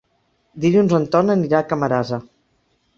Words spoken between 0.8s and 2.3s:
en Ton anirà a Camarasa.